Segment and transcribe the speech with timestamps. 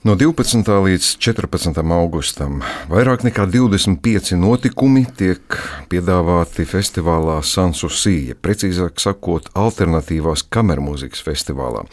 [0.00, 0.64] No 12.
[0.64, 1.76] līdz 14.
[1.92, 5.58] augustam vairāk nekā 25 notikumi tiek
[5.92, 11.84] piedāvāti festivālā Sansusija, precīzāk sakot, alternatīvās kamermūzikas festivālā.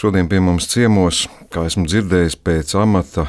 [0.00, 3.26] Šodien pie mums ciemos, kā esmu dzirdējis, pēc amata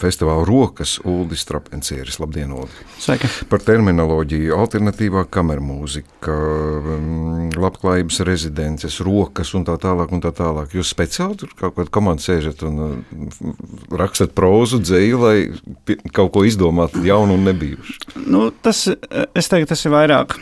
[0.00, 2.18] festivāla rokas Uldis Trapencieris.
[2.22, 2.86] Labdien, Uldi!
[3.02, 3.28] Sveiki!
[3.50, 6.36] Par terminoloģiju, alternatīvā kamermūzika,
[6.80, 10.12] mm, labklājības rezidences, rokas un tā tālāk.
[10.12, 10.74] Un tā tālāk.
[10.76, 13.52] Jūs speciāli tur kaut kādā komandā sēžat un mm,
[13.98, 18.16] rakstat prózu, dzēju, lai kaut ko izdomātu jaunu un nebijušu?
[18.26, 20.36] Nu, tas, es teiktu, tas ir vairāk.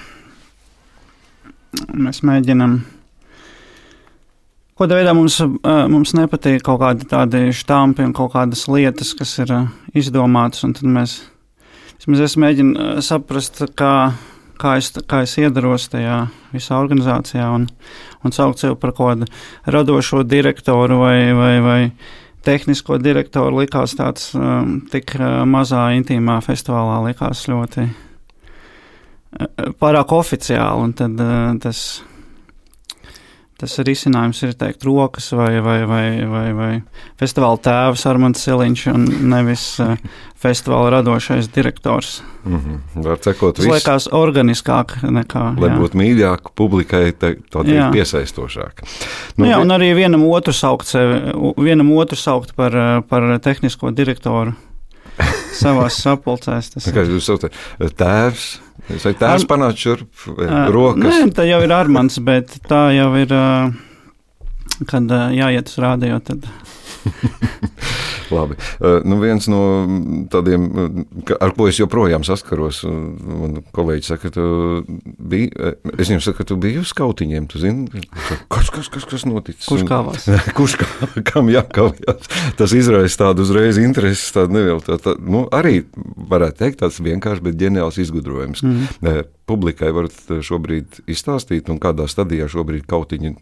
[1.95, 2.81] Mēs mēģinām
[4.81, 5.35] Kādā veidā mums,
[5.93, 9.51] mums nepatīk kaut kādi tādi štampi un kaut kādas lietas, kas ir
[9.93, 11.19] izdomātas, un tad mēs,
[12.01, 13.91] es mēģinu saprast, kā,
[14.57, 16.17] kā, es, kā es iedaros tajā
[16.55, 17.69] visā organizācijā un,
[18.25, 19.29] un saukt sevi par kādu
[19.69, 21.79] radošo direktoru vai, vai, vai
[22.49, 23.61] tehnisko direktoru.
[23.61, 25.13] Likās tāds um, tik
[25.45, 27.91] mazā intīmā festivālā likās ļoti
[29.77, 32.01] pārāk oficiāli, un tad uh, tas
[33.61, 36.71] tas risinājums ir teikt rokas vai, vai, vai, vai, vai
[37.21, 39.97] festivāla tēvs Armāns Siliņš un nevis uh,
[40.41, 42.23] festivāla radošais direktors.
[42.45, 43.05] Mm -hmm.
[43.05, 45.45] Var cekot, tas liekas organiskāk nekā.
[45.61, 45.77] Lai jā.
[45.77, 48.89] būtu mīļāk, publikai tāda piesaistošāka.
[49.37, 51.21] Nu, nu, jā, un arī vienam otru saukt sevi,
[51.57, 52.73] vienam otru saukt par,
[53.09, 54.53] par tehnisko direktoru
[55.63, 56.71] savās sapulcēs.
[56.71, 57.53] Tas Kā jūs saucat?
[57.79, 58.61] Tēvs?
[58.91, 59.47] Vai tēvs Ar...
[59.51, 60.27] panāca šurp
[60.75, 61.05] rokas?
[61.07, 63.35] Nē, tā jau ir Armāns, bet tā jau ir,
[64.91, 66.19] kad jāiet uz rādio.
[66.27, 66.49] Tad...
[68.31, 68.55] Labi.
[68.79, 69.61] Uh, nu viens no
[70.31, 70.67] tādiem,
[71.43, 74.45] ar ko es joprojām saskaros, man kolēģi saka, ka tu
[75.19, 75.51] biji,
[75.97, 78.05] es viņam saku, tu biji uz skautiņiem, tu zini,
[78.53, 79.67] kas, kas, kas, kas noticis?
[79.67, 80.29] Kurš kāvās?
[80.59, 82.29] Kurš kā, kam jākavās?
[82.59, 85.83] Tas izraisa tādu uzreiz intereses, tādu nevielu, tā, tā, nu, arī
[86.31, 88.63] varētu teikt tāds vienkārši, bet ģeniāls izgudrojums.
[88.63, 89.25] Mm -hmm.
[89.51, 90.15] Publikai varat
[90.47, 93.35] šobrīd izstāstīt, un kādā stadijā šobrīd kautiņi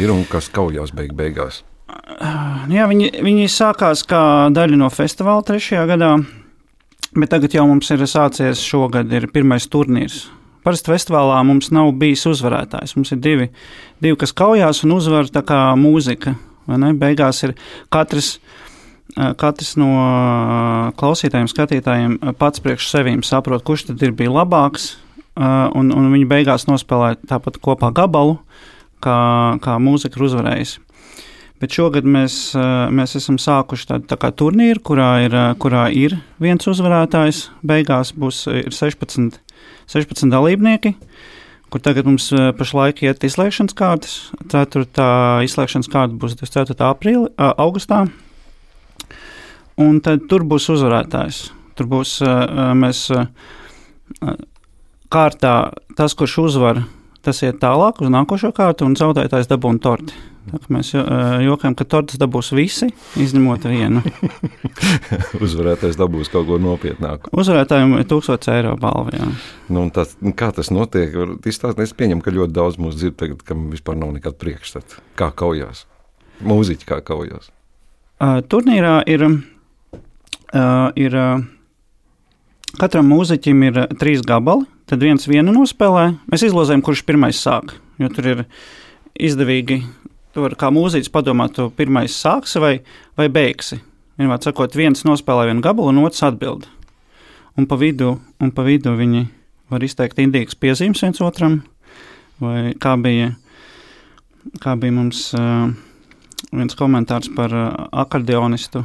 [0.00, 1.62] ir un kas kaujās beig beigās.
[1.84, 4.22] Jā, viņi, viņi sākās kā
[4.54, 6.14] daļa no festivāla trešajā gadā,
[7.12, 10.24] bet tagad jau mums ir sācies šogad ir pirmais turnīrs.
[10.64, 12.94] Parasti festivālā mums nav bijis uzvarētājs.
[12.96, 13.50] Mums ir divi,
[14.00, 16.32] divi kas kaujās un uzvar tā kā mūzika.
[16.96, 17.52] Beigās ir
[17.92, 18.38] katrs,
[19.12, 19.90] katrs no
[20.96, 24.88] klausītājiem, skatītājiem pats priekš sevīm saprot, kurš tad ir bijis labāks,
[25.36, 28.38] un, un viņi beigās nospēlē tāpat kopā gabalu,
[29.04, 29.18] kā,
[29.60, 30.80] kā mūzika ir uzvarējusi.
[31.62, 32.34] Bet šogad mēs,
[32.92, 37.46] mēs esam sākuši tādu tā turnīru, kurā ir, kurā ir viens uzvarētājs.
[37.64, 38.42] Beigās būs
[38.74, 39.38] 16,
[39.86, 40.92] 16 dalībnieki,
[41.70, 42.26] kur tagad mums
[42.58, 44.16] pašlaik iet izslēgšanas kārtas.
[44.50, 45.08] Ceturtā
[45.46, 46.76] izslēgšanas kārta būs 24.
[46.90, 48.02] Aprīli, augustā.
[49.80, 51.40] Un tad tur būs uzvarētājs.
[51.78, 52.18] Tur būs
[52.82, 53.06] mēs
[55.14, 55.56] kārtā
[55.96, 56.84] tas, kurš uzvar,
[57.24, 60.33] tas iet tālāk uz nākošo kārtu, un zaudētājs dabūna torti.
[60.68, 60.90] Mēs
[61.44, 62.90] jokam, ka tortes dabūs visi,
[63.20, 64.02] izņemot vienu.
[65.44, 67.32] Uzvarētājs dabūs kaut ko nopietnāku.
[67.32, 69.30] Uzvarētājiem ir 1000 eiro balva.
[69.72, 71.16] Nu, tas, kā tas notiek?
[71.48, 75.00] Izstāst, es pieņemu, ka ļoti daudz mūsu dzird tagad, kam vispār nav nekāda priekšstata.
[75.18, 75.86] Kā kaujās?
[76.44, 77.48] Mūziķi kā kaujās?
[78.20, 81.42] Uh, turnīrā ir, uh, ir uh,
[82.78, 86.10] katram mūziķim ir trīs gabali, tad viens vienu nospēlē.
[86.30, 88.46] Mēs izlozējam, kurš pirmais sāk, jo tur ir
[89.14, 89.82] izdevīgi
[90.34, 92.72] Tu vari kā mūziķis padomāt, tu pirmais sāksi vai,
[93.14, 93.78] vai beigsi.
[94.18, 96.66] Vienmēr sakot, viens nospēlē vienu gabalu, un otrs atbild.
[97.54, 99.28] Un pa vidu, un pa vidu viņi
[99.70, 101.60] var izteikt indīgas piezīmes viens otram,
[102.42, 103.30] vai kā bija,
[104.62, 105.70] kā bija mums uh,
[106.50, 107.70] viens komentārs par uh,
[108.02, 108.82] akordeonistu.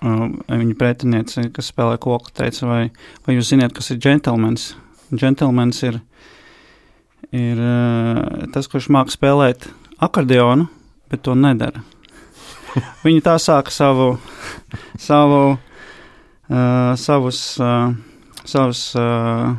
[0.00, 2.82] Uh, viņa pretiniece, kas spēlē koku, teica, vai,
[3.24, 4.74] vai jūs zināt, kas ir džentlmenis?
[5.12, 6.00] Džentlmenis ir
[7.36, 9.68] ir uh, tas, kurš māca spēlēt
[10.02, 10.68] akordeonu,
[11.10, 11.82] bet to nedara.
[13.04, 14.12] Viņi tā sāka savu,
[14.98, 17.90] savu, uh, savus, uh,
[18.44, 19.50] savus uh,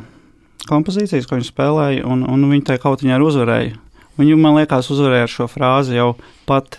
[0.68, 3.76] kompozīcijas, ko viņi spēlēja, un, un viņi tajā kaut kādā uzvarēja.
[4.20, 6.12] Viņi, man liekas, uzvarēja ar šo frāzi jau
[6.48, 6.78] pat,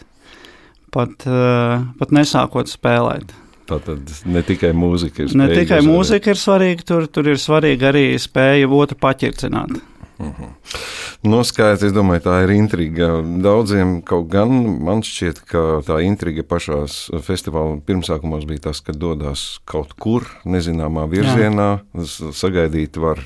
[0.93, 3.33] pat, uh, pat nesākot spēlēt.
[3.69, 5.49] Tātad ne tikai mūzika ir svarīga.
[5.53, 9.79] Ne tikai mūzika ir svarīga, tur, tur ir svarīga arī spēja otru paķircināt.
[10.19, 10.29] Mhm.
[10.29, 10.79] -huh.
[11.23, 13.21] Noskaidrs, es domāju, tā ir intriga.
[13.23, 14.49] Daudziem kaut gan
[14.83, 16.81] man šķiet, ka tā intriga pašā
[17.23, 22.31] festivāla pirmsākumos bija tas, ka dodas kaut kur nezināmā virzienā, Jā.
[22.35, 23.23] sagaidīt var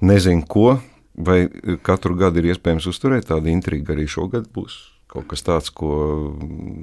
[0.00, 0.78] nezinu ko,
[1.18, 1.48] vai
[1.82, 4.78] katru gadu ir iespējams uzturēt tādu intrigu arī šogad būs.
[5.08, 6.36] Kaut kas tāds, ko,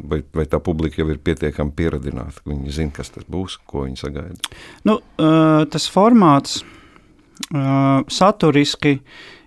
[0.10, 3.86] vai, vai tā publika jau ir pietiekami pieradināta, ka viņi zina, kas tas būs, ko
[3.86, 4.56] viņi sagaida.
[4.84, 4.98] Nu,
[5.72, 6.64] tas formāts
[8.12, 9.00] saturiski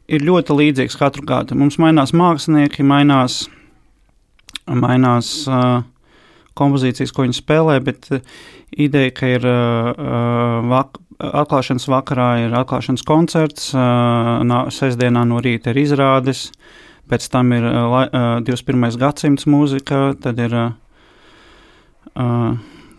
[0.08, 1.56] ir ļoti līdzīgs katru gadu.
[1.58, 3.43] Mums mainās mākslinieki, mainās,
[4.69, 5.32] mainās
[6.58, 8.08] kompozīcijas, ko viņi spēlē, bet
[8.76, 9.46] ideja, ka ir
[10.69, 13.70] vak atklāšanas vakarā ir atklāšanas koncerts,
[14.75, 16.49] sestdienā no rīta ir izrādes,
[17.11, 18.99] pēc tam ir uh, 21.
[19.00, 20.69] gadsimts mūzika, tad ir uh,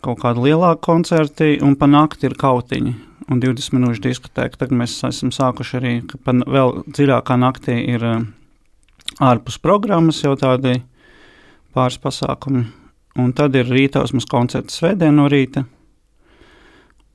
[0.01, 4.60] kaut kādi lielāki koncerti, un pa nakti ir kautiņi un 20 minūšu diskotēka.
[4.60, 8.24] Tagad mēs esam sākuši arī, ka vēl dziļākā naktī ir uh,
[9.24, 10.80] ārpus programmas jau tādi
[11.76, 12.66] pāris pasākumi,
[13.22, 15.66] un tad ir rītausmas koncerts svētdien no rīta,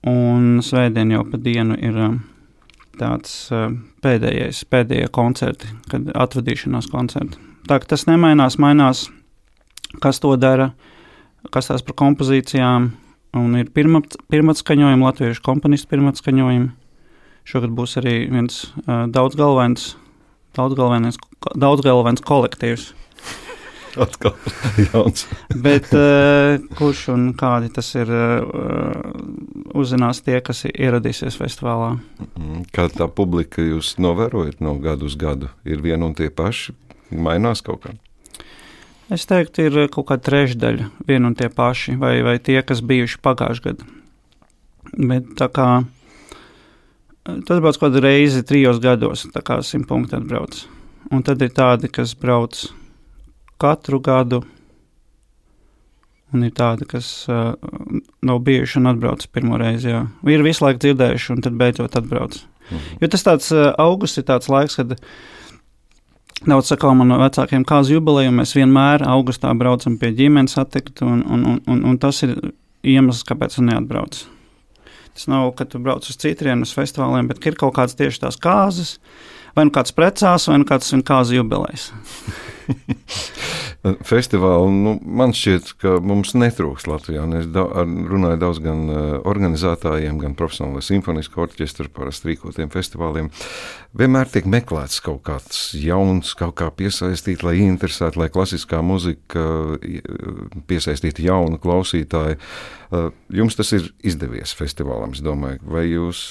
[0.07, 2.17] un svētdien jau pa dienu ir uh,
[3.01, 3.69] tāds uh,
[4.05, 7.41] pēdējais, pēdējie koncerti, kad atvadīšanās koncerti.
[7.65, 9.07] Tā ka tas nemainās, mainās,
[10.05, 10.71] kas to dara,
[11.55, 12.91] kas tās par kompozīcijām,
[13.39, 16.71] un ir pirmatskaņojumi, latviešu komponistu pirmatskaņojumi.
[17.45, 19.95] Šogad būs arī viens uh, daudzgalvains,
[20.57, 21.19] daudzgalvains,
[21.61, 22.93] daudzgalvains kolektīvs.
[24.05, 24.33] Atkal
[24.89, 25.27] jauns.
[25.53, 29.13] Bet uh, kurš un kādi tas ir, uh,
[29.77, 31.95] uzzinās tie, kas ieradīsies festivālā.
[32.39, 35.53] Mm, kā tā publika jūs novērojat no gadu uz gadu?
[35.69, 36.75] Ir viena un tie paši,
[37.13, 37.95] mainās kaut kā?
[39.13, 43.21] Es teiktu, ir kaut kāda trešdaļa, viena un tie paši, vai, vai tie, kas bijuši
[43.25, 43.91] pagājušajā gadā.
[44.95, 45.69] Bet tā kā
[47.25, 50.57] tad brauc kaut kādu reizi trijos gados, tā kā simt punktu atbrauc.
[51.13, 52.57] Un tad ir tādi, kas brauc
[53.61, 54.41] katru gadu,
[56.35, 57.53] un ir tādi, kas uh,
[58.25, 59.93] nav bijuši un atbrauc pirmo reizi.
[59.93, 60.03] Jā.
[60.33, 62.41] Ir visu laiku dzirdējuši, un tad beidzot atbrauc.
[62.71, 62.99] Mhm.
[63.05, 64.97] Jo tas tāds uh, augusts ir tāds laiks, kad
[66.51, 71.45] daudz sakām man vecākiem kāzu jubileju, mēs vienmēr augustā braucam pie ģimenes attikt, un, un,
[71.61, 72.37] un, un, tas ir
[72.85, 74.27] iemesls, kāpēc es neatbraucu.
[75.15, 78.39] Tas nav, ka tu brauc uz citrienu, uz festivāliem, bet ir kaut kādas tieši tās
[78.41, 78.97] kāzas,
[79.55, 81.91] vai nu kāds precās, vai nu kāds ir kāzu jubilejs.
[83.85, 87.27] Festivāli nu, man šķiet, ka mums netrūks Latvijā.
[87.37, 93.29] Es da, runāju daudz gan uh, organizētājiem, gan profesionālajiem simfonisku orķestru parasti rīkotiem festivāliem.
[93.93, 99.45] Vienmēr tiek meklēts kaut kāds jauns, kaut kā piesaistīt, lai interesētu, lai klasiskā muzika
[100.71, 102.41] piesaistītu jaunu klausītāju.
[102.89, 105.61] Uh, jums tas ir izdevies festivālam, es domāju.
[105.77, 106.31] Vai jūs,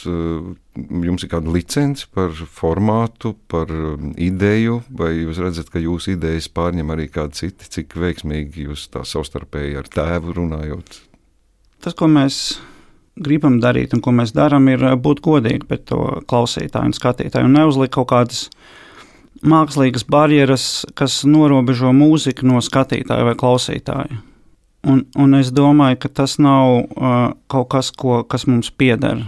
[0.75, 3.71] jums ir kāda licence par formātu, par
[4.17, 9.05] ideju, vai jūs redzat, ka jūsu idejas pārņem arī kādi citi, cik veiksmīgi jūs tā
[9.07, 11.01] savstarpēji ar tēvu runājot?
[11.83, 12.39] Tas, ko mēs
[13.19, 17.57] gribam darīt un ko mēs darām, ir būt godīgi pret to klausītāju un skatītāju un
[17.59, 18.47] neuzlikt kaut kādas
[19.43, 20.67] mākslīgas barjeras,
[20.97, 24.21] kas norobežo mūziku no skatītāja vai klausītāja.
[24.83, 29.21] Un, un es domāju, ka tas nav uh, kaut kas, ko, kas mums pieder.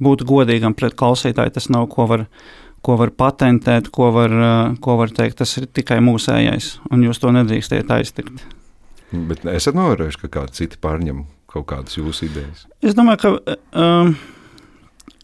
[0.00, 2.26] Būt godīgam pret klausītāju, tas nav ko var
[2.84, 7.20] ko var patentēt, ko var, eh, ko var teikt, tas ir tikai mūsējais, un jūs
[7.20, 8.44] to nedrīkstiet aiztikt.
[9.12, 12.66] Bet esat novērojuši, ka kādi citi pārņem kaut kādas jūsu idejas?
[12.80, 14.14] Es domāju, ka, um,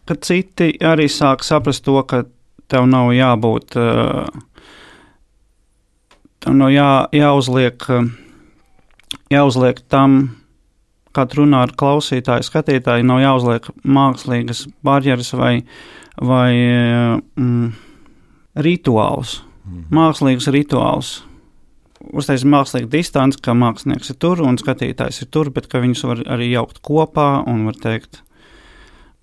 [0.05, 2.25] ka citi arī sāk saprast to, ka
[2.67, 4.27] tev nav jābūt, uh,
[6.43, 7.87] tev nav jā, jāuzliek,
[9.31, 10.35] jāuzliek tam,
[11.17, 15.55] kad runā ar klausītāju, skatītāju, nav jāuzliek mākslīgas barjeras vai
[16.17, 16.53] vai
[17.37, 17.71] mm,
[18.65, 19.87] rituālus, mm.
[19.93, 21.11] mākslīgus rituālus.
[22.07, 26.23] Uztaisīt mākslīgu distanci, ka mākslinieks ir tur un skatītājs ir tur, bet ka viņus var
[26.37, 28.21] arī jaukt kopā un var teikt,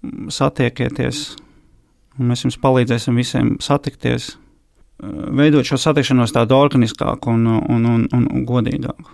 [0.05, 1.27] mm, satiekieties,
[2.19, 4.35] un mēs jums palīdzēsim visiem satikties,
[5.35, 9.11] veidot šo satikšanos tādu organiskāku un, un, un, un, un godīgāku.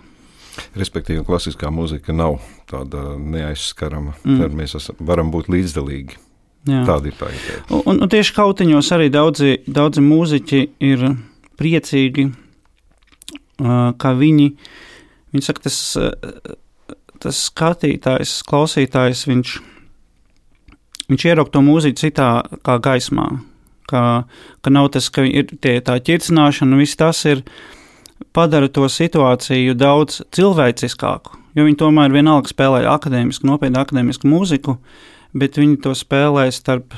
[0.77, 2.39] Respektīvi, klasiskā mūzika nav
[2.69, 4.15] tāda neaizskarama.
[4.23, 4.41] Mm.
[4.43, 6.19] Tad mēs esam, varam būt līdzdalīgi.
[6.69, 6.83] Jā.
[6.85, 7.63] Tāda ir tā ideja.
[7.73, 11.05] Un, un tieši kautiņos arī daudzi, daudzi mūziķi ir
[11.57, 12.27] priecīgi,
[14.01, 14.47] ka viņi,
[15.33, 15.79] viņi saka, tas,
[17.21, 19.55] tas skatītājs, klausītājs, viņš,
[21.09, 22.31] viņš ieraug to mūziku citā
[22.65, 23.29] kā gaismā.
[23.89, 24.23] Ka,
[24.63, 27.41] ka nav tas, ka ir tie, tā ķircināšana, viss tas ir
[28.33, 31.37] padara to situāciju daudz cilvēciskāku.
[31.55, 34.77] Jo viņi tomēr vienalga spēlē akadēmisku, nopietnu akadēmisku mūziku,
[35.35, 36.95] bet viņi to spēlē starp,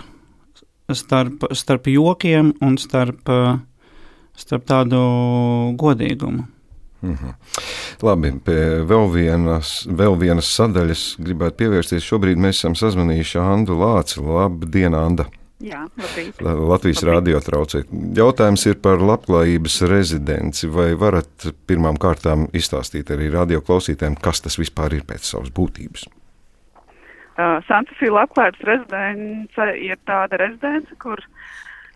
[0.94, 3.30] starp, starp jokiem un starp,
[4.38, 5.00] starp tādu
[5.80, 6.46] godīgumu.
[7.04, 7.34] Mm -hmm.
[8.02, 12.04] Labi, pie vēl vienas, vēl vienas sadaļas gribētu pievērsties.
[12.04, 14.22] Šobrīd mēs esam sazvanījuši Andu Lāci.
[14.24, 15.26] Labdien, Anda!
[15.64, 16.42] Jā, labrīt.
[16.44, 17.92] Latvijas rādio traucēt.
[18.18, 20.68] Jautājums ir par labklājības rezidenci.
[20.68, 26.10] Vai varat pirmām kārtām izstāstīt arī radio klausītājiem, kas tas vispār ir pēc savas būtības?
[27.34, 31.24] Uh, Santafija labklājības rezidence ir tāda rezidence, kur,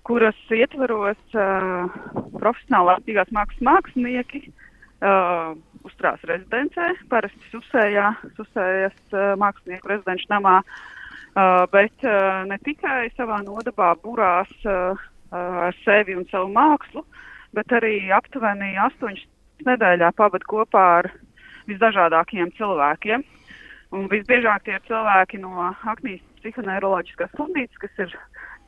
[0.07, 1.91] kuras ietvaros uh,
[2.39, 10.61] profesionāli aktīvās mākslas mākslinieki uh, uzturās rezidencē, parasti Susējā, Susējas uh, mākslinieku rezidenču namā.
[10.63, 10.85] Uh,
[11.37, 14.97] Uh, bet uh, ne tikai savā nodabā burās uh,
[15.29, 17.03] ar sevi un savu mākslu,
[17.53, 19.21] bet arī aptuveni astoņas
[19.67, 21.11] nedēļā pavadīt kopā ar
[21.69, 23.25] visdažādākajiem cilvēkiem.
[23.93, 28.17] Un visbiežāk tie ir cilvēki no Aknijas psihoneiroloģiskās slimnīcas, kas ir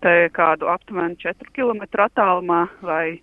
[0.06, 3.18] te kādu aptuveni 4 km attālumā, vai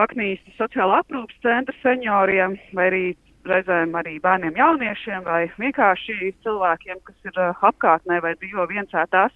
[0.00, 3.04] Aknijas sociālā aprūpas centra senioriem, vai arī
[3.48, 9.34] reizēm arī bērniem, jauniešiem vai vienkārši cilvēkiem, kas ir uh, apkārtnē vai dzīvo viensētās.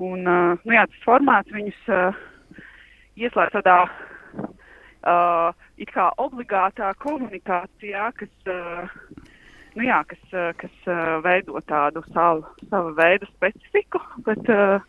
[0.00, 2.20] Un, uh, nu jā, tas formāts viņus uh,
[3.20, 8.88] ieslēdz tādā uh, it kā obligātā komunikācijā, kas, uh,
[9.76, 14.80] nu jā, kas, uh, kas uh, veido tādu savu, savu veidu specifiku, bet uh,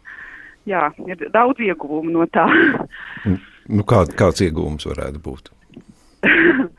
[0.69, 2.47] jā, ir daudz ieguvumu no tā.
[3.67, 5.51] nu, kā, kāds ieguvums varētu būt?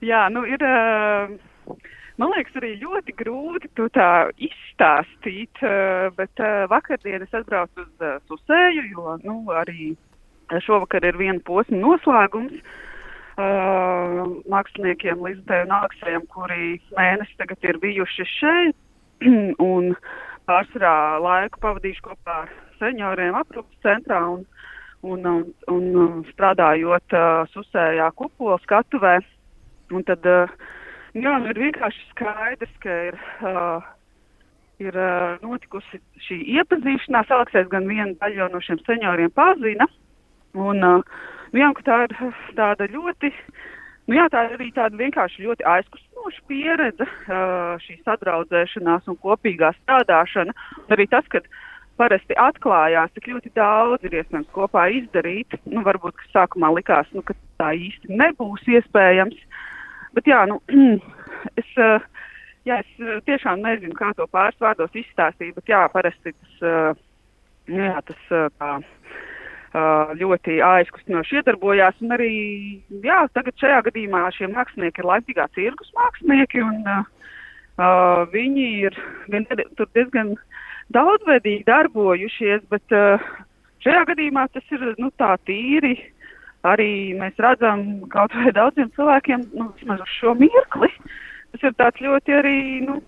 [0.00, 0.62] Jā, nu ir.
[0.64, 1.76] Uh,
[2.20, 8.06] man liekas, arī ļoti grūti to tā izstāstīt, uh, bet uh, vakardien es atbraucu uz
[8.30, 9.92] Susēju, jo nu, arī
[10.64, 12.62] šovakar ir viena posma noslēgums.
[13.40, 18.76] Māksliniekiem Lizdei un Aleksējam, kuri mēnesi tagad ir bijuši šeit
[19.70, 19.94] un
[20.50, 22.52] pārsvarā laiku pavadījuši kopā ar
[22.82, 24.42] senioriem aprūpas centrā un,
[25.06, 25.24] un,
[25.72, 29.14] un, un strādājot uh, Susējā kupola skatuvē.
[29.22, 29.39] Uh,
[29.90, 30.50] Un tad, uh,
[31.18, 33.88] jā, nu ir vienkārši skaidrs, ka ir, uh,
[34.82, 37.32] ir uh, notikusi šī iepazīšanās.
[37.34, 39.88] Aleksējs gan vienu daļu no šiem senioriem pazina.
[40.54, 42.14] Un, nu, jā, tā ir
[42.58, 43.32] tāda ļoti,
[44.10, 47.06] nu jā, tā ir arī tāda vienkārši ļoti aizkustinoša pieredze,
[47.86, 50.54] šī sadraudzēšanās un kopīgā strādāšana.
[50.90, 51.42] Arī tas, ka
[51.98, 55.54] parasti atklājās, cik ļoti daudz ir iespējams kopā izdarīt.
[55.70, 59.38] Nu, varbūt, ka sākumā likās, nu, ka tā īsti nebūs iespējams.
[59.38, 59.66] Uh,
[60.16, 60.58] Bet jā, nu,
[61.60, 62.06] es, eh,
[62.68, 67.04] jā, es eh, tiešām nezinu, kā to pāris vārdos izstāstīt, bet jā, parasti tas, eh,
[67.70, 68.72] nu jā, tas tā,
[70.18, 72.00] ļoti aizkustinoši iedarbojās.
[72.16, 72.30] Arī
[73.04, 78.98] jā, tagad šajā gadījumā šie mākslinieki ir laimīgā cirkus mākslinieki, un uh, viņi ir
[79.30, 79.46] gan,
[79.78, 80.32] tur diezgan
[80.90, 83.22] daudzveidīgi darbojušies, bet uh,
[83.86, 86.19] šajā gadījumā tas ir nu, tā tīri uh,
[86.68, 90.90] arī mēs redzam kaut vai daudziem cilvēkiem, nu, vismaz uz šo mirkli,
[91.52, 93.00] tas ir tāds ļoti arī nu,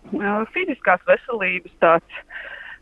[0.54, 2.22] fiziskās veselības tāds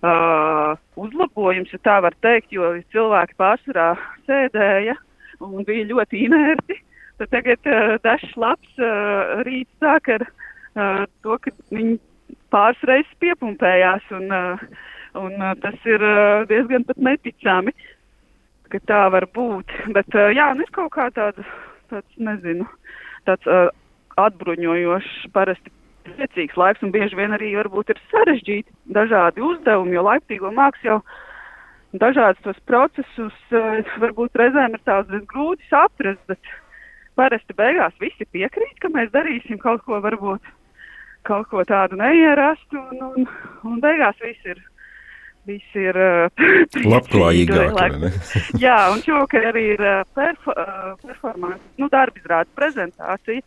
[0.07, 3.93] uh, uzlabojums, ja tā var teikt, jo cilvēki pārsvarā
[4.29, 4.97] sēdēja
[5.45, 6.79] un bija ļoti inerti.
[7.21, 11.99] Tad tagad uh, dažs labs uh, rīts sāk ar uh, to, ka viņi
[12.51, 14.63] pāris reizes piepumpējās, un, uh,
[15.21, 17.75] un uh, tas ir uh, diezgan pat neticami.
[17.75, 18.00] Uh,
[18.73, 19.75] ka tā var būt.
[19.97, 21.53] Bet, jā, nu, kaut kā tāds,
[21.93, 22.67] tāds nezinu,
[23.29, 23.69] tāds uh,
[24.21, 25.73] atbruņojošs, parasti
[26.07, 31.01] priecīgs laiks, un bieži vien arī varbūt ir sarežģīti dažādi uzdevumi, jo laiptīgo māks jau
[32.01, 33.37] dažādus tos procesus
[34.03, 36.53] varbūt reizēm ir tāds grūti saprast, bet
[37.19, 40.57] parasti beigās visi piekrīt, ka mēs darīsim kaut ko varbūt
[41.29, 43.27] kaut ko tādu neierastu, un, un,
[43.69, 44.63] un beigās viss ir
[45.49, 46.29] viss ir uh,
[46.93, 47.79] labklājīgāk.
[48.61, 53.45] Jā, un šovakar arī ir uh, perfo, uh, performance, nu, darba izrādes prezentācija.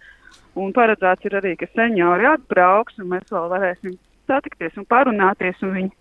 [0.60, 3.98] Un paredzēts ir arī, ka seniori atbrauks, un mēs vēl varēsim
[4.30, 5.58] satikties un parunāties.
[5.66, 5.92] Un viņi,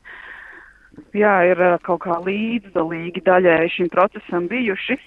[1.17, 4.99] jā, ir kaut kā līdzdalīgi daļēji šim procesam bijuši.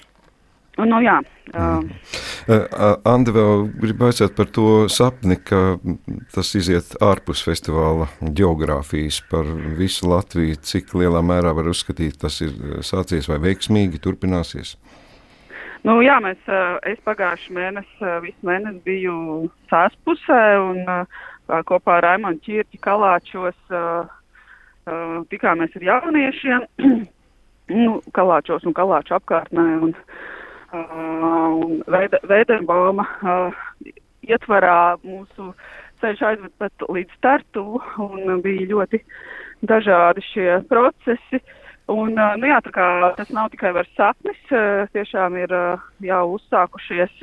[0.76, 1.22] Nu, jā,
[1.56, 1.86] uh,
[2.52, 5.78] uh, Andi vēl grib aizsēt par to sapni, ka
[6.36, 9.48] tas iziet ārpus festivāla geogrāfijas par
[9.80, 10.60] visu Latviju.
[10.60, 14.76] Cik lielā mērā var uzskatīt, tas ir sācies vai veiksmīgi turpināsies?
[15.86, 16.44] Nu, jā, mēs,
[16.92, 19.18] es pagājušajā mēnesī, visu mēnesi biju
[19.72, 20.80] sāspusē un
[21.70, 23.60] kopā ar Raimonu Čirķi Kalāčos
[25.32, 26.66] tikāmies ar jauniešiem,
[27.86, 29.68] nu, Kalāčos un Kalāču apkārtnē.
[29.88, 29.94] Un,
[30.76, 33.06] un Veidenbauma
[34.26, 35.52] ietvarā mūsu
[36.02, 37.64] ceļš aizved pat līdz startu
[38.04, 39.02] un bija ļoti
[39.66, 41.42] dažādi šie procesi.
[41.92, 44.40] Un, nu jā, tas nav tikai vairs sapnis,
[44.96, 45.52] tiešām ir
[46.02, 47.14] jau uzsākušies,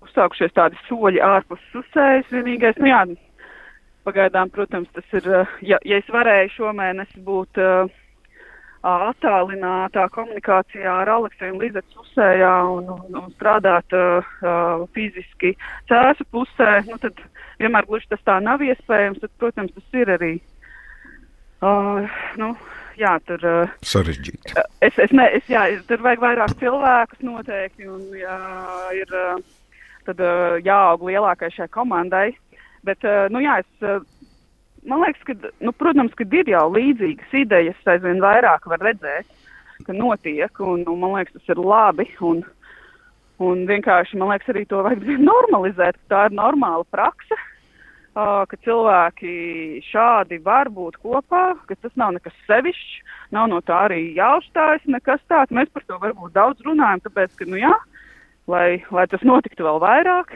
[0.00, 2.30] uzsākušies tādi soļi ārpus susējas.
[2.32, 3.02] Vienīgais, nu jā,
[4.08, 5.28] pagaidām, protams, tas ir,
[5.60, 7.92] ja, ja es varēju šomēnes būt uh,
[8.82, 15.54] attālinātā komunikācijā ar Alekseju un Lizetu pusējā un, un, un strādāt uh, uh, fiziski
[15.90, 17.20] cēsu pusē, nu, tad
[17.62, 19.22] vienmēr gluži tas tā nav iespējams.
[19.22, 20.32] Tad, protams, tas ir arī.
[21.62, 22.10] Uh,
[22.40, 22.50] nu,
[22.98, 24.56] jā, tur uh, sarežģīti.
[24.82, 28.38] Es, es ne, es, jā, tur vajag vairāk cilvēkus noteikti, un jā,
[28.98, 29.36] ir uh,
[30.08, 32.32] tad, uh, jāaug lielākai šai komandai.
[32.82, 34.02] Bet, uh, nu jā, es, uh,
[34.88, 39.28] man liekas, ka, nu, protams, ka ir jau līdzīgas idejas, aizvien vairāk var redzēt,
[39.86, 42.08] ka notiek, un, un man liekas, tas ir labi.
[42.24, 42.42] Un,
[43.42, 48.58] un vienkārši, man liekas, arī to vajag normalizēt, ka tā ir normāla praksa, uh, ka
[48.66, 49.32] cilvēki
[49.88, 53.00] šādi var būt kopā, ka tas nav nekas sevišķs,
[53.34, 55.54] nav no tā arī jāuzstājas nekas tāds.
[55.54, 57.74] Mēs par to varbūt daudz runājam, tāpēc, ka, nu jā,
[58.50, 60.34] lai, lai tas notiktu vēl vairāk,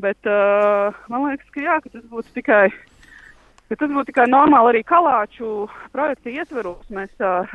[0.00, 2.66] bet uh, man liekas, ka jā, ka tas būtu tikai
[3.66, 6.84] Bet tas būtu tikai normāli arī kalāču projekta ietveros.
[6.94, 7.50] Mēs ar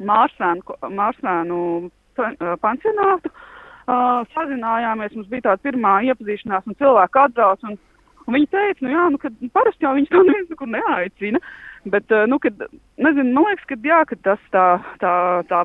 [0.00, 5.16] Mārsvēnu, Mārsvēnu uh, pansionātu uh, sazinājāmies.
[5.16, 7.66] Mums bija tāda pirmā iepazīšanās, un cilvēki atbrauc.
[7.68, 7.76] Un,
[8.26, 11.42] un viņi teica, nu jā, nu, ka parasti jau tā neviens nekur neaicina.
[11.90, 12.64] Bet, uh, nu, kad,
[13.00, 14.66] nezinu, man liekas, ka, jā, ka tas tā,
[15.02, 15.14] tā,
[15.50, 15.64] tā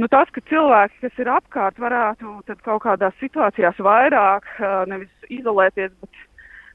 [0.00, 4.48] nu, tas, ka cilvēki, kas ir apkārt, varētu kaut kādās situācijās vairāk
[4.90, 6.22] nevis izolēties, bet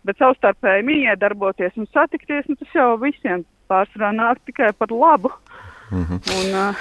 [0.07, 5.31] bet savstarpēji miedarboties un satikties, nu, tas jau visiem pārsvarā nāk tikai par labu.
[5.91, 6.19] Mm -hmm.
[6.37, 6.75] un, uh,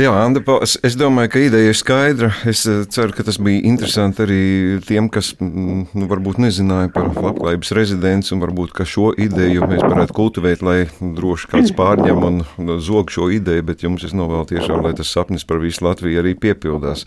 [0.00, 2.30] Jā, Anda, es, domāju, ka ideja ir skaidra.
[2.48, 2.62] Es
[2.94, 4.44] ceru, ka tas bija interesanti arī
[4.86, 10.62] tiem, kas nu, varbūt nezināja par labklājības rezidents, un varbūt šo ideju mēs varētu kultivēt,
[10.62, 12.40] lai droši kāds pārņem un
[12.80, 16.34] zog šo ideju, bet jums es novēlu tiešām, lai tas sapnis par visu Latviju arī
[16.34, 17.04] piepildās.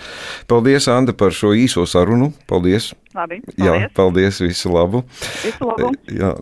[0.47, 2.33] Paldies, Anda, par šo īso sarunu.
[2.47, 2.93] Paldies!
[3.13, 3.61] Labi, paldies.
[3.61, 5.03] Jā, paldies, visu labu.
[5.43, 5.91] Visu labu.
[6.09, 6.33] Jā,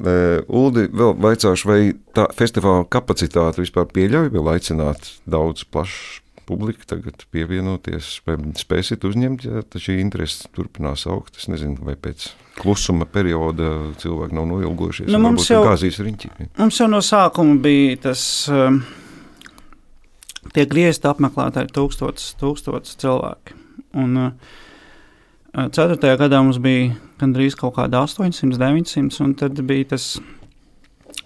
[0.47, 1.79] Uldi, vēl vaicāšu, vai
[2.15, 9.45] tā festivāla kapacitāte vispār pieļauj vēl aicināt daudz plašu publiku tagad pievienoties, vai spēsit uzņemt,
[9.47, 11.37] ja šī interese turpinās augt.
[11.39, 15.11] Es nezinu, vai pēc klusuma perioda cilvēki nav noilgojušies.
[15.11, 16.33] Nu, mums, jau, riņķi.
[16.57, 18.25] mums jau no sākuma bija tas.
[18.51, 18.83] Um,
[20.51, 23.53] Tie griezti apmeklētāji tūkstotis, tūkstotis cilvēki.
[24.01, 24.55] Un, uh,
[25.51, 30.05] Ceturtajā gadā mums bija gandrīz kaut kāda 800, 900, un tad bija tas,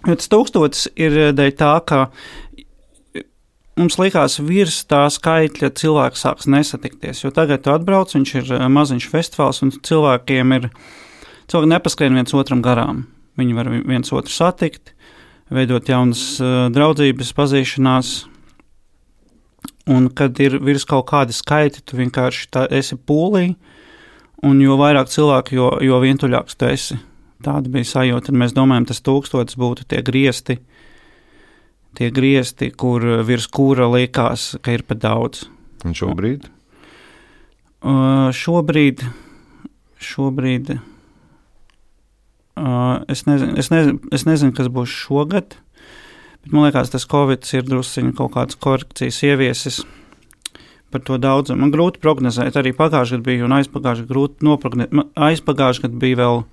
[0.02, 2.00] tas tūkstotis ir dēļ tā, ka
[3.78, 9.08] mums likās virs tā skaitļa cilvēks sāks nesatikties, jo tagad tu atbrauc, viņš ir maziņš
[9.12, 10.70] festivāls, un cilvēkiem ir,
[11.52, 13.06] cilvēki nepaskrien viens otram garām.
[13.38, 14.96] Viņi var viens otru satikt,
[15.54, 16.40] veidot jaunas
[16.74, 18.16] draudzības, pazīšanās,
[19.92, 23.52] un kad ir virs kaut kāda skaita, tu vienkārši tā esi pūlī,
[24.46, 26.98] un jo vairāk cilvēku, jo, jo vientuļāks tu esi.
[27.46, 30.56] Tāda bija sajūta, mēs domājam, tas tūkstotis būtu tie griesti,
[31.98, 35.36] tie griesti, kur virs kura likās, ka ir pat daudz.
[35.86, 36.42] Un šobrīd?
[37.86, 39.04] Uh, šobrīd,
[40.02, 40.80] šobrīd uh,
[43.12, 45.48] es, nezinu, es, nezinu, es nezinu, kas būs šogad,
[46.42, 49.78] bet man liekas, tas Covid ir drusciņi kaut kādas korekcijas ieviesis.
[50.96, 51.52] Par to daudz.
[51.52, 52.56] Man grūti prognozēt.
[52.56, 55.10] Arī pagājušajā gadā bija un aizpagājušajā gadā grūti noprognozēt.
[55.28, 56.44] Aizpagājušajā gadā bija vēl,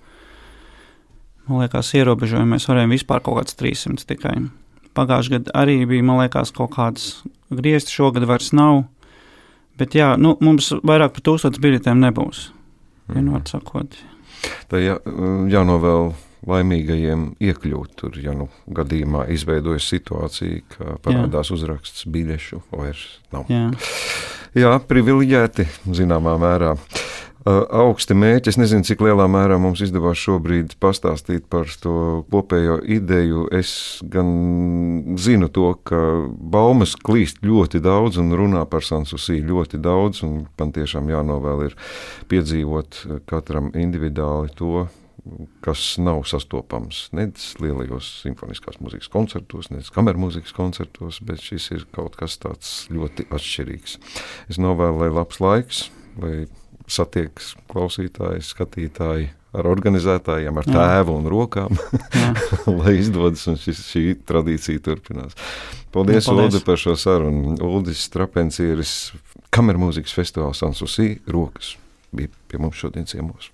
[1.46, 2.56] man liekas, ierobežojumi.
[2.56, 4.34] Mēs varējām vispār kaut kāds 300 tikai.
[4.98, 7.06] Pagājušajā gadā arī bija, man liekas, kaut kāds
[7.54, 7.94] griezti.
[7.94, 8.82] Šogad vairs nav.
[9.78, 12.48] Bet jā, nu, mums vairāk par tūkstotis biļetēm nebūs.
[13.12, 13.94] Vienot sakot.
[14.66, 14.98] Tā jā,
[15.54, 16.10] jānovēl
[16.48, 21.58] laimīgajiem iekļūt tur, ja nu gadījumā izveidojas situācija, ka parādās Jā.
[21.58, 23.46] uzraksts biļešu vairs nav.
[23.52, 23.68] Jā,
[24.52, 25.64] Jā privileģēti
[25.96, 26.74] zināmā mērā.
[27.42, 28.52] Uh, augsti mērķi.
[28.52, 31.94] Es nezinu, cik lielā mērā mums izdevās šobrīd pastāstīt par to
[32.30, 33.48] kopējo ideju.
[33.58, 33.72] Es
[34.12, 40.44] gan zinu to, ka baumas klīst ļoti daudz un runā par Sansusī ļoti daudz, un
[40.60, 41.78] man tiešām jānovēl ir
[42.30, 44.84] piedzīvot katram individuāli to,
[45.62, 52.16] kas nav sastopams nedz lielajos simfoniskās mūzikas koncertos, nedz kamermūzikas koncertos, bet šis ir kaut
[52.18, 53.98] kas tāds ļoti atšķirīgs.
[54.50, 55.84] Es novēlu, lai labs laiks,
[56.22, 56.48] lai
[56.90, 61.76] satiekas klausītāji, skatītāji ar organizētājiem, ar tēvu un rokām,
[62.80, 65.36] lai izdodas un šis, šī tradīcija turpinās.
[65.92, 66.56] Paldies, Jā, paldies.
[66.56, 67.54] Uldi, par šo sarunu.
[67.68, 69.12] Uldis Trapencieris,
[69.54, 71.76] kamermūzikas festivāls Sansusī, rokas
[72.16, 73.52] bija pie mums šodien ciemos.